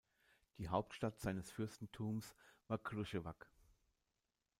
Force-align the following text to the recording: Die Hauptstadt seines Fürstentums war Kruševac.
Die 0.57 0.67
Hauptstadt 0.67 1.19
seines 1.19 1.51
Fürstentums 1.51 2.33
war 2.67 2.79
Kruševac. 2.79 3.47